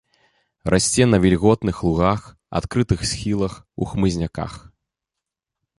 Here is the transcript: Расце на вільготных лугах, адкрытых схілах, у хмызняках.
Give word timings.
Расце 0.73 1.03
на 1.09 1.17
вільготных 1.25 1.83
лугах, 1.89 2.21
адкрытых 2.61 2.99
схілах, 3.11 3.53
у 3.85 3.91
хмызняках. 3.95 4.53